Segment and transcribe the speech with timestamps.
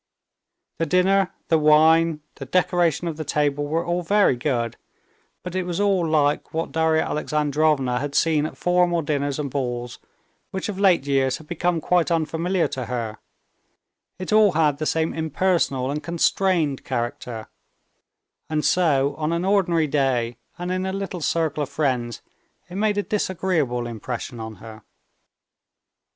[0.79, 4.75] The dinner, the wine, the decoration of the table were all very good;
[5.43, 9.99] but it was all like what Darya Alexandrovna had seen at formal dinners and balls
[10.49, 13.19] which of late years had become quite unfamiliar to her;
[14.17, 17.47] it all had the same impersonal and constrained character,
[18.49, 22.23] and so on an ordinary day and in a little circle of friends
[22.67, 24.81] it made a disagreeable impression on her.